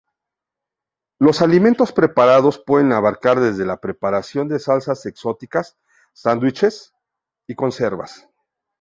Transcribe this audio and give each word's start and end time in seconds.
Los 1.19 1.43
alimentos 1.43 1.91
preparados 1.91 2.57
pueden 2.57 2.91
abarcar 2.91 3.39
desde 3.39 3.67
la 3.67 3.79
preparación 3.79 4.47
de 4.47 4.57
salsas 4.57 5.05
exóticas, 5.05 5.77
sándwiches, 6.13 6.95
conservas. 7.55 8.27